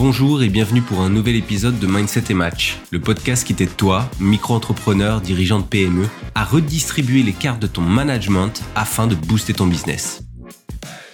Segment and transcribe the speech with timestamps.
[0.00, 3.76] Bonjour et bienvenue pour un nouvel épisode de Mindset et Match, le podcast qui t'aide
[3.76, 6.06] toi, micro-entrepreneur, dirigeant de PME,
[6.36, 10.22] à redistribuer les cartes de ton management afin de booster ton business.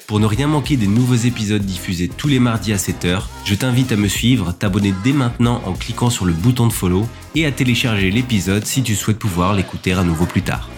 [0.06, 3.90] Pour ne rien manquer des nouveaux épisodes diffusés tous les mardis à 7h, je t'invite
[3.90, 7.53] à me suivre, t'abonner dès maintenant en cliquant sur le bouton de follow et à
[7.53, 10.69] télécharger l'épisode si tu souhaites pouvoir l'écouter à nouveau plus tard.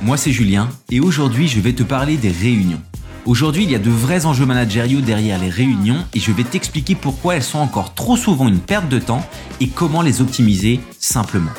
[0.00, 2.80] Moi c'est Julien et aujourd'hui je vais te parler des réunions.
[3.26, 6.94] Aujourd'hui, il y a de vrais enjeux managériaux derrière les réunions et je vais t'expliquer
[6.94, 9.28] pourquoi elles sont encore trop souvent une perte de temps
[9.60, 11.50] et comment les optimiser simplement.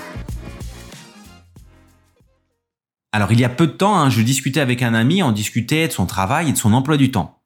[3.11, 5.89] Alors il y a peu de temps, hein, je discutais avec un ami, on discutait
[5.89, 7.41] de son travail et de son emploi du temps.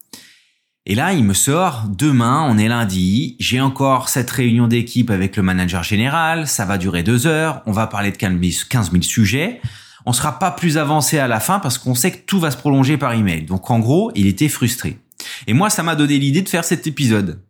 [0.86, 5.36] Et là, il me sort, demain, on est lundi, j'ai encore cette réunion d'équipe avec
[5.36, 9.62] le manager général, ça va durer deux heures, on va parler de 15 000 sujets
[10.06, 12.58] on sera pas plus avancé à la fin parce qu'on sait que tout va se
[12.58, 13.44] prolonger par email.
[13.44, 15.00] Donc en gros, il était frustré.
[15.48, 17.42] Et moi, ça m'a donné l'idée de faire cet épisode.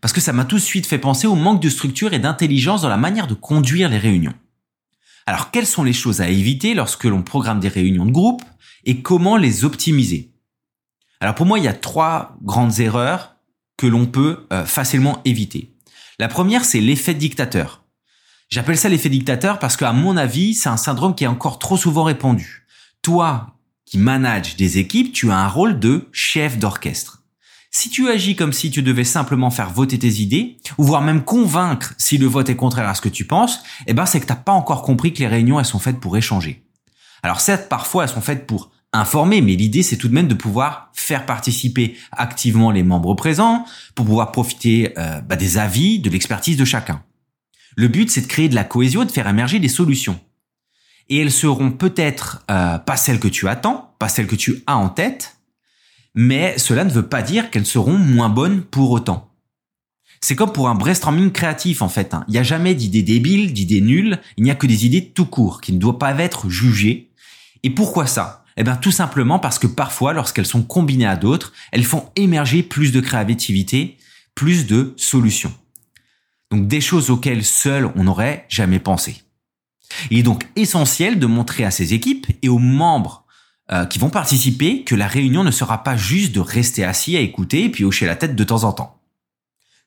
[0.00, 2.82] Parce que ça m'a tout de suite fait penser au manque de structure et d'intelligence
[2.82, 4.34] dans la manière de conduire les réunions.
[5.26, 8.42] Alors, quelles sont les choses à éviter lorsque l'on programme des réunions de groupe
[8.84, 10.32] et comment les optimiser?
[11.22, 13.36] Alors pour moi, il y a trois grandes erreurs
[13.76, 15.72] que l'on peut euh, facilement éviter.
[16.18, 17.81] La première, c'est l'effet dictateur.
[18.52, 21.78] J'appelle ça l'effet dictateur parce qu'à mon avis, c'est un syndrome qui est encore trop
[21.78, 22.66] souvent répandu.
[23.00, 27.22] Toi, qui manages des équipes, tu as un rôle de chef d'orchestre.
[27.70, 31.24] Si tu agis comme si tu devais simplement faire voter tes idées, ou voire même
[31.24, 34.26] convaincre si le vote est contraire à ce que tu penses, eh ben c'est que
[34.26, 36.62] t'as pas encore compris que les réunions elles sont faites pour échanger.
[37.22, 40.34] Alors certes, parfois elles sont faites pour informer, mais l'idée c'est tout de même de
[40.34, 43.64] pouvoir faire participer activement les membres présents,
[43.94, 47.02] pour pouvoir profiter euh, bah, des avis, de l'expertise de chacun.
[47.76, 50.20] Le but, c'est de créer de la cohésion et de faire émerger des solutions.
[51.08, 54.76] Et elles seront peut-être euh, pas celles que tu attends, pas celles que tu as
[54.76, 55.36] en tête,
[56.14, 59.30] mais cela ne veut pas dire qu'elles seront moins bonnes pour autant.
[60.20, 62.14] C'est comme pour un brainstorming créatif en fait.
[62.14, 62.24] Hein.
[62.28, 65.26] Il n'y a jamais d'idées débiles, d'idées nulles, il n'y a que des idées tout
[65.26, 67.10] court qui ne doivent pas être jugées.
[67.64, 68.44] Et pourquoi ça?
[68.56, 72.62] Eh bien tout simplement parce que parfois lorsqu'elles sont combinées à d'autres, elles font émerger
[72.62, 73.96] plus de créativité,
[74.34, 75.52] plus de solutions.
[76.52, 79.22] Donc des choses auxquelles seul on n'aurait jamais pensé.
[80.10, 83.24] Il est donc essentiel de montrer à ses équipes et aux membres
[83.72, 87.20] euh, qui vont participer que la réunion ne sera pas juste de rester assis à
[87.20, 89.00] écouter et puis hocher la tête de temps en temps.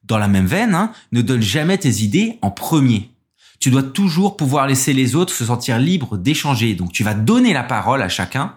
[0.05, 3.11] Dans la même veine, hein, ne donne jamais tes idées en premier.
[3.59, 6.73] Tu dois toujours pouvoir laisser les autres se sentir libres d'échanger.
[6.73, 8.55] Donc tu vas donner la parole à chacun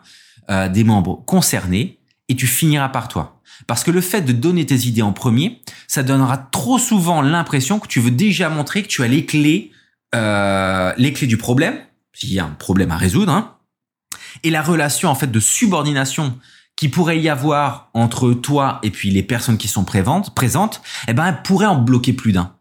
[0.49, 1.99] euh, des membres concernés
[2.31, 3.38] et tu finiras par toi.
[3.67, 7.79] Parce que le fait de donner tes idées en premier, ça donnera trop souvent l'impression
[7.79, 9.73] que tu veux déjà montrer que tu as les clés,
[10.15, 11.79] euh, les clés du problème,
[12.13, 13.57] s'il y a un problème à résoudre, hein,
[14.43, 16.39] et la relation en fait de subordination
[16.77, 20.33] qui pourrait y avoir entre toi et puis les personnes qui sont présentes,
[21.09, 22.55] eh ben, elle pourrait en bloquer plus d'un.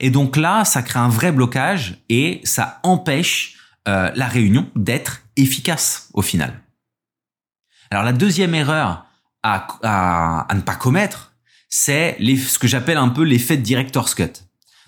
[0.00, 3.56] Et donc là, ça crée un vrai blocage et ça empêche
[3.86, 6.60] euh, la réunion d'être efficace au final.
[7.90, 9.06] Alors la deuxième erreur
[9.42, 11.32] à, à, ne pas commettre,
[11.68, 14.32] c'est ce que j'appelle un peu l'effet de director's cut.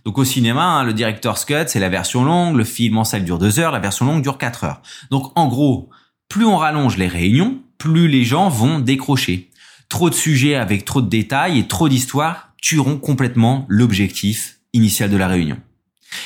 [0.05, 3.25] Donc au cinéma, hein, le director's cut, c'est la version longue, le film en salle
[3.25, 4.83] dure deux heures, la version longue dure quatre heures.
[5.11, 5.89] Donc en gros,
[6.29, 9.51] plus on rallonge les réunions, plus les gens vont décrocher.
[9.89, 15.17] Trop de sujets avec trop de détails et trop d'histoires tueront complètement l'objectif initial de
[15.17, 15.59] la réunion.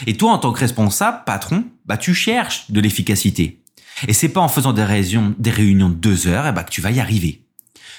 [0.07, 3.63] Et toi, en tant que responsable, patron, bah tu cherches de l'efficacité.
[4.07, 6.71] Et c'est pas en faisant des réunions, des réunions de deux heures, eh bah, que
[6.71, 7.43] tu vas y arriver.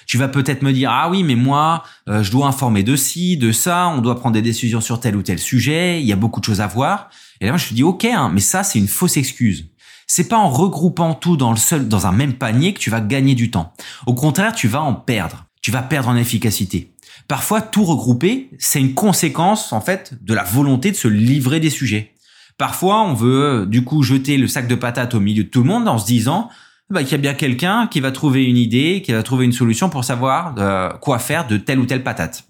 [0.10, 3.38] Tu vas peut-être me dire ah oui mais moi euh, je dois informer de ci,
[3.38, 6.16] de ça, on doit prendre des décisions sur tel ou tel sujet, il y a
[6.16, 7.12] beaucoup de choses à voir.
[7.42, 9.68] Et là je te dis ok hein, mais ça c'est une fausse excuse.
[10.08, 13.02] C'est pas en regroupant tout dans le seul dans un même panier que tu vas
[13.02, 13.72] gagner du temps.
[14.08, 15.46] Au contraire tu vas en perdre.
[15.62, 16.96] Tu vas perdre en efficacité.
[17.28, 21.70] Parfois tout regrouper c'est une conséquence en fait de la volonté de se livrer des
[21.70, 22.16] sujets.
[22.58, 25.70] Parfois, on veut du coup jeter le sac de patates au milieu de tout le
[25.70, 26.50] monde en se disant
[26.90, 29.52] bah, qu'il y a bien quelqu'un qui va trouver une idée, qui va trouver une
[29.52, 32.46] solution pour savoir euh, quoi faire de telle ou telle patate.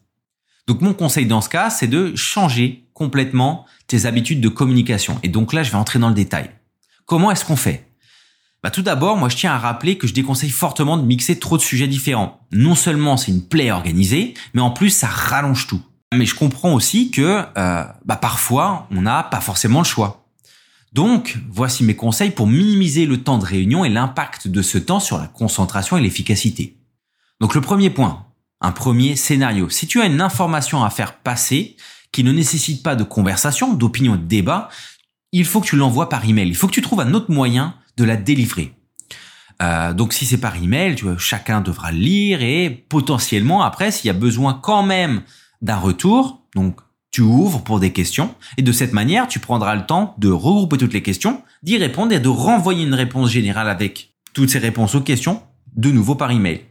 [0.68, 5.20] Donc mon conseil dans ce cas, c'est de changer complètement tes habitudes de communication.
[5.24, 6.52] Et donc là, je vais entrer dans le détail.
[7.06, 7.90] Comment est-ce qu'on fait?
[8.62, 11.58] Bah, Tout d'abord, moi je tiens à rappeler que je déconseille fortement de mixer trop
[11.58, 12.42] de sujets différents.
[12.52, 15.82] Non seulement c'est une plaie organisée, mais en plus ça rallonge tout.
[16.14, 20.19] Mais je comprends aussi que euh, bah, parfois on n'a pas forcément le choix.
[20.94, 25.00] Donc, voici mes conseils pour minimiser le temps de réunion et l'impact de ce temps
[25.00, 26.78] sur la concentration et l'efficacité.
[27.40, 28.26] Donc le premier point,
[28.62, 29.70] un premier scénario.
[29.70, 31.78] Si tu as une information à faire passer
[32.12, 34.70] qui ne nécessite pas de conversation, d'opinion, de débat,
[35.32, 36.48] il faut que tu l'envoies par email.
[36.48, 38.74] Il faut que tu trouves un autre moyen de la délivrer.
[39.62, 44.08] Euh, donc si c'est par email, tu vois, chacun devra lire et potentiellement après, s'il
[44.08, 45.22] y a besoin quand même
[45.62, 46.80] d'un retour, donc
[47.12, 50.78] tu ouvres pour des questions et de cette manière, tu prendras le temps de regrouper
[50.78, 54.96] toutes les questions, d'y répondre et de renvoyer une réponse générale avec toutes ces réponses
[54.96, 55.42] aux questions
[55.76, 56.62] de nouveau par email.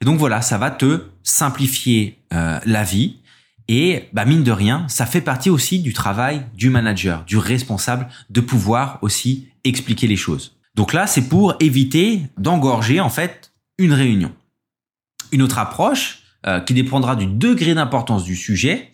[0.00, 3.16] Et donc voilà, ça va te simplifier euh, la vie
[3.68, 8.08] et bah mine de rien, ça fait partie aussi du travail du manager, du responsable
[8.30, 10.56] de pouvoir aussi expliquer les choses.
[10.74, 14.32] Donc là, c'est pour éviter d'engorger en fait une réunion.
[15.32, 18.90] Une autre approche euh, qui dépendra du degré d'importance du sujet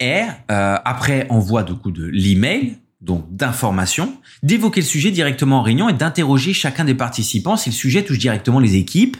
[0.00, 5.62] est euh, après envoi de coup de l'email, donc d'information, d'évoquer le sujet directement en
[5.62, 9.16] réunion et d'interroger chacun des participants si le sujet touche directement les équipes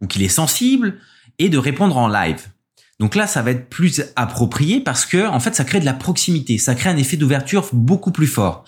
[0.00, 0.98] ou qu'il est sensible
[1.38, 2.48] et de répondre en live.
[3.00, 5.92] Donc là, ça va être plus approprié parce que en fait, ça crée de la
[5.92, 8.64] proximité, ça crée un effet d'ouverture beaucoup plus fort.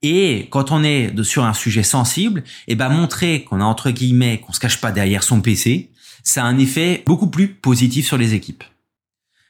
[0.00, 4.40] Et quand on est sur un sujet sensible, eh ben montrer qu'on a entre guillemets
[4.40, 5.90] qu'on se cache pas derrière son PC,
[6.22, 8.64] ça a un effet beaucoup plus positif sur les équipes.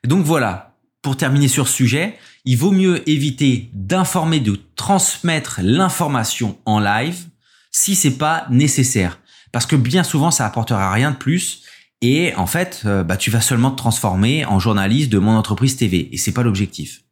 [0.05, 0.74] Donc voilà,
[1.05, 7.27] pour terminer sur ce sujet, il vaut mieux éviter d'informer, de transmettre l'information en live
[7.71, 9.21] si c'est pas nécessaire,
[9.53, 11.63] parce que bien souvent ça apportera rien de plus
[12.01, 15.77] et en fait, euh, bah, tu vas seulement te transformer en journaliste de mon entreprise
[15.77, 16.09] TV.
[16.13, 17.03] Et c'est pas l'objectif.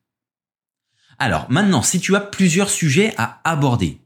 [1.18, 4.00] Alors, maintenant, si tu as plusieurs sujets à aborder,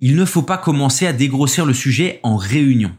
[0.00, 2.96] il ne faut pas commencer à dégrossir le sujet en réunion.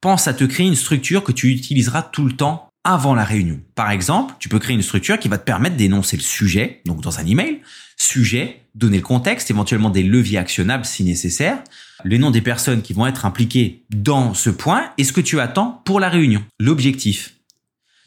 [0.00, 3.60] Pense à te créer une structure que tu utiliseras tout le temps avant la réunion.
[3.74, 7.00] Par exemple, tu peux créer une structure qui va te permettre d'énoncer le sujet, donc
[7.00, 7.60] dans un email,
[7.96, 11.58] sujet, donner le contexte, éventuellement des leviers actionnables si nécessaire,
[12.04, 15.40] les noms des personnes qui vont être impliquées dans ce point et ce que tu
[15.40, 17.34] attends pour la réunion, l'objectif.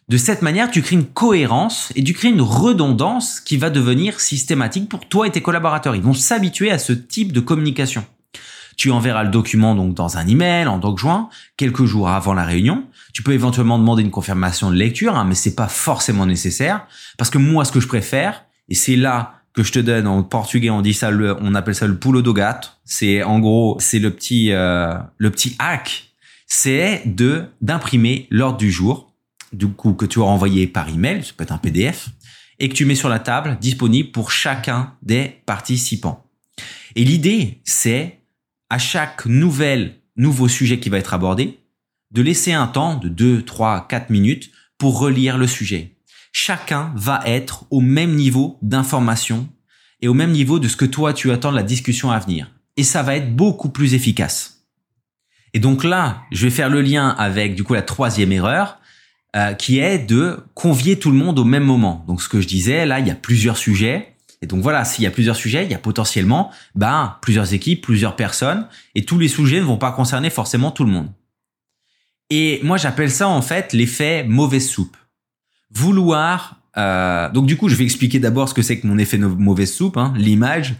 [0.09, 4.19] De cette manière, tu crées une cohérence et tu crées une redondance qui va devenir
[4.19, 5.95] systématique pour toi et tes collaborateurs.
[5.95, 8.05] Ils vont s'habituer à ce type de communication.
[8.75, 12.43] Tu enverras le document donc dans un email, en doc joint, quelques jours avant la
[12.43, 12.83] réunion.
[13.13, 16.87] Tu peux éventuellement demander une confirmation de lecture, hein, mais c'est pas forcément nécessaire
[17.17, 20.23] parce que moi, ce que je préfère, et c'est là que je te donne en
[20.23, 22.69] portugais, on dit ça, on appelle ça le pulo do gato.
[22.85, 26.11] C'est en gros, c'est le petit, euh, le petit hack,
[26.47, 29.13] c'est de d'imprimer l'ordre du jour,
[29.53, 32.09] du coup que tu as envoyé par email, ça peut être un PDF,
[32.59, 36.25] et que tu mets sur la table disponible pour chacun des participants.
[36.95, 38.21] Et l'idée, c'est
[38.69, 41.59] à chaque nouvelle nouveau sujet qui va être abordé,
[42.13, 45.93] de laisser un temps de 2, 3, 4 minutes pour relire le sujet
[46.33, 49.47] chacun va être au même niveau d'information
[50.01, 52.51] et au même niveau de ce que toi tu attends de la discussion à venir.
[52.75, 54.65] Et ça va être beaucoup plus efficace.
[55.53, 58.79] Et donc là, je vais faire le lien avec du coup la troisième erreur,
[59.35, 62.03] euh, qui est de convier tout le monde au même moment.
[62.07, 64.15] Donc ce que je disais, là, il y a plusieurs sujets.
[64.41, 67.83] Et donc voilà, s'il y a plusieurs sujets, il y a potentiellement ben, plusieurs équipes,
[67.83, 71.09] plusieurs personnes, et tous les sujets ne vont pas concerner forcément tout le monde.
[72.35, 74.97] Et moi, j'appelle ça en fait l'effet mauvaise soupe.
[75.69, 79.19] Vouloir euh, donc du coup, je vais expliquer d'abord ce que c'est que mon effet
[79.19, 79.95] mauvaise soupe.
[79.95, 80.73] Hein, L'image,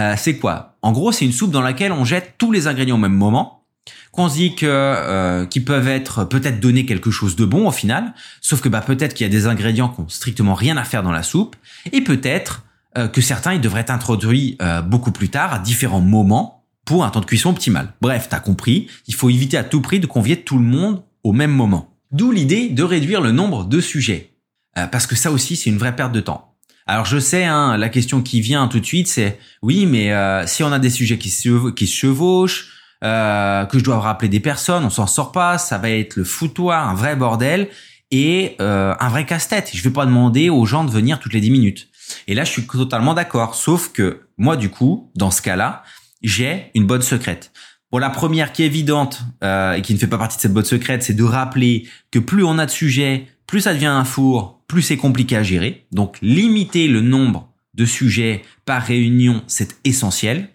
[0.00, 0.76] euh, c'est quoi?
[0.82, 3.62] En gros, c'est une soupe dans laquelle on jette tous les ingrédients au même moment,
[4.10, 7.70] qu'on se dit que euh, qui peuvent être peut-être donner quelque chose de bon au
[7.70, 10.82] final, sauf que bah peut-être qu'il y a des ingrédients qui ont strictement rien à
[10.82, 11.54] faire dans la soupe,
[11.92, 12.64] et peut-être
[12.98, 16.55] euh, que certains ils devraient être introduits euh, beaucoup plus tard à différents moments
[16.86, 17.92] pour un temps de cuisson optimal.
[18.00, 21.32] Bref, t'as compris, il faut éviter à tout prix de convier tout le monde au
[21.32, 21.94] même moment.
[22.12, 24.30] D'où l'idée de réduire le nombre de sujets.
[24.78, 26.54] Euh, parce que ça aussi, c'est une vraie perte de temps.
[26.86, 30.46] Alors je sais, hein, la question qui vient tout de suite, c'est oui, mais euh,
[30.46, 32.68] si on a des sujets qui se, qui se chevauchent,
[33.02, 36.22] euh, que je dois rappeler des personnes, on s'en sort pas, ça va être le
[36.22, 37.68] foutoir, un vrai bordel
[38.12, 39.72] et un vrai casse-tête.
[39.74, 41.88] Je vais pas demander aux gens de venir toutes les 10 minutes.
[42.28, 43.56] Et là, je suis totalement d'accord.
[43.56, 45.82] Sauf que moi, du coup, dans ce cas-là,
[46.22, 47.52] j'ai une bonne secrète.
[47.90, 50.64] Bon, la première qui est évidente et qui ne fait pas partie de cette bonne
[50.64, 54.62] secrète, c'est de rappeler que plus on a de sujets, plus ça devient un four,
[54.66, 55.86] plus c'est compliqué à gérer.
[55.92, 60.48] Donc limiter le nombre de sujets par réunion, c'est essentiel.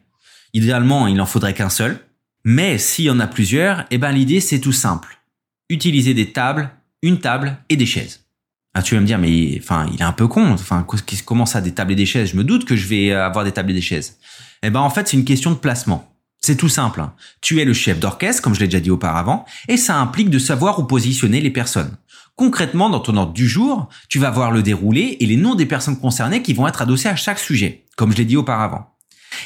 [0.53, 1.99] Idéalement, il n'en faudrait qu'un seul.
[2.43, 5.21] Mais s'il y en a plusieurs, eh ben l'idée c'est tout simple.
[5.69, 8.25] Utiliser des tables, une table et des chaises.
[8.73, 10.51] Ah, tu vas me dire, mais enfin, il est un peu con.
[10.51, 10.85] Enfin,
[11.25, 12.31] comment ça, des tables et des chaises?
[12.31, 14.17] Je me doute que je vais avoir des tables et des chaises.
[14.63, 16.07] Eh ben, en fait, c'est une question de placement.
[16.39, 17.01] C'est tout simple.
[17.01, 17.13] Hein.
[17.41, 20.39] Tu es le chef d'orchestre, comme je l'ai déjà dit auparavant, et ça implique de
[20.39, 21.97] savoir où positionner les personnes.
[22.35, 25.67] Concrètement, dans ton ordre du jour, tu vas voir le déroulé et les noms des
[25.67, 28.95] personnes concernées qui vont être adossés à chaque sujet, comme je l'ai dit auparavant.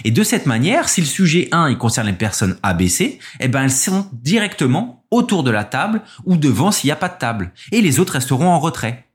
[0.03, 3.63] Et de cette manière, si le sujet 1 il concerne les personnes ABC, eh ben
[3.63, 7.51] elles seront directement autour de la table ou devant s'il n'y a pas de table.
[7.71, 9.05] Et les autres resteront en retrait.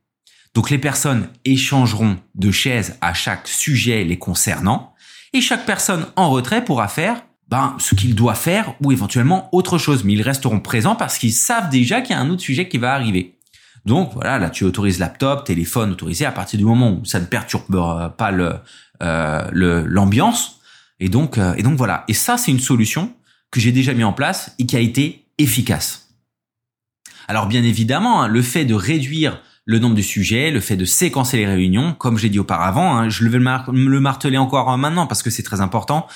[0.54, 4.94] Donc les personnes échangeront de chaises à chaque sujet les concernant
[5.32, 9.78] et chaque personne en retrait pourra faire ben, ce qu'il doit faire ou éventuellement autre
[9.78, 10.04] chose.
[10.04, 12.78] Mais ils resteront présents parce qu'ils savent déjà qu'il y a un autre sujet qui
[12.78, 13.36] va arriver.
[13.86, 17.24] Donc voilà, là tu autorises laptop, téléphone autorisé à partir du moment où ça ne
[17.24, 18.54] perturbe pas le
[19.02, 20.60] euh, l'ambiance.
[20.98, 22.04] Et donc euh, et donc voilà.
[22.08, 23.12] Et ça c'est une solution
[23.50, 26.08] que j'ai déjà mis en place et qui a été efficace.
[27.26, 29.40] Alors bien évidemment, hein, le fait de réduire
[29.70, 33.08] le nombre de sujets, le fait de séquencer les réunions, comme j'ai dit auparavant, hein,
[33.08, 36.08] je vais le marteler encore maintenant parce que c'est très important,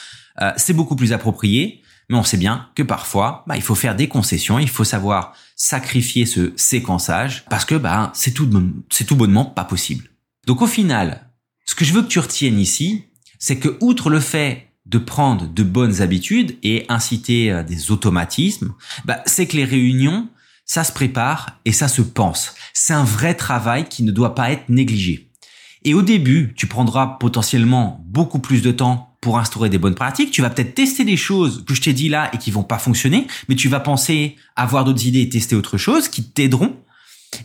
[0.43, 1.81] euh, c'est beaucoup plus approprié,
[2.11, 5.35] mais on sait bien que parfois, bah, il faut faire des concessions, il faut savoir
[5.55, 8.51] sacrifier ce séquençage parce que bah, c'est tout,
[8.91, 10.11] c'est tout bonnement pas possible.
[10.49, 11.31] Donc au final,
[11.65, 13.05] ce que je veux que tu retiennes ici,
[13.39, 18.75] c'est que outre le fait de prendre de bonnes habitudes et inciter euh, des automatismes,
[19.05, 20.29] bah, c'est que les réunions,
[20.67, 22.55] ça se prépare et ça se pense.
[22.73, 25.31] C'est un vrai travail qui ne doit pas être négligé.
[25.85, 30.31] Et au début, tu prendras potentiellement beaucoup plus de temps pour instaurer des bonnes pratiques.
[30.31, 32.79] Tu vas peut-être tester des choses que je t'ai dit là et qui vont pas
[32.79, 36.77] fonctionner, mais tu vas penser avoir d'autres idées et tester autre chose qui t'aideront.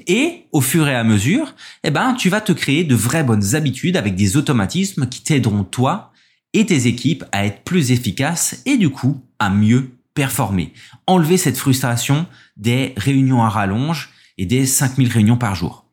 [0.07, 3.55] Et au fur et à mesure, eh ben, tu vas te créer de vraies bonnes
[3.55, 6.11] habitudes avec des automatismes qui t'aideront toi
[6.53, 10.73] et tes équipes à être plus efficaces et du coup à mieux performer.
[11.07, 12.25] Enlever cette frustration
[12.57, 15.85] des réunions à rallonge et des 5000 réunions par jour.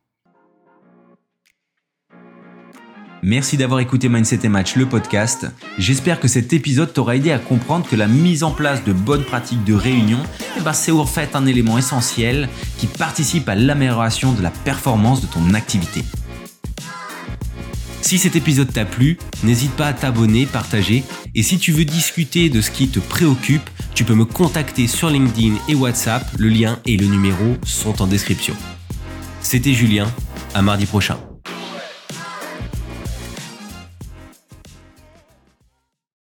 [3.23, 5.47] Merci d'avoir écouté Mindset et Match, le podcast.
[5.79, 9.25] J'espère que cet épisode t'aura aidé à comprendre que la mise en place de bonnes
[9.25, 10.19] pratiques de réunion,
[10.59, 15.21] eh ben c'est en fait un élément essentiel qui participe à l'amélioration de la performance
[15.21, 16.03] de ton activité.
[18.01, 21.05] Si cet épisode t'a plu, n'hésite pas à t'abonner, partager,
[21.37, 25.09] et si tu veux discuter de ce qui te préoccupe, tu peux me contacter sur
[25.09, 28.55] LinkedIn et WhatsApp, le lien et le numéro sont en description.
[29.41, 30.07] C'était Julien,
[30.53, 31.17] à mardi prochain.